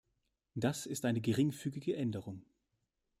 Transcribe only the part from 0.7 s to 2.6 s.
ist eine geringfügige Änderung.